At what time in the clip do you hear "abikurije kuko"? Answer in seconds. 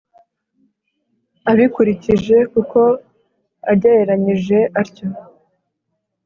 1.51-2.79